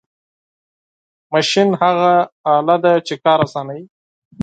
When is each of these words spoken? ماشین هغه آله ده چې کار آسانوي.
ماشین 1.31 1.69
هغه 1.81 2.11
آله 2.55 2.75
ده 2.83 2.93
چې 3.07 3.13
کار 3.23 3.39
آسانوي. 3.45 3.83